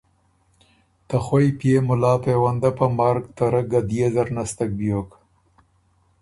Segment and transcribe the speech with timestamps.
[1.07, 5.09] ته خوئ پئے مُلا پېونده په مرګ ته رۀ ګديې زر نستک بیوک۔